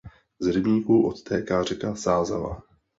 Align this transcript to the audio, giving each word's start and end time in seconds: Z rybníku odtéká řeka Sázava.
Z 0.39 0.47
rybníku 0.51 1.07
odtéká 1.07 1.63
řeka 1.63 1.95
Sázava. 1.95 2.61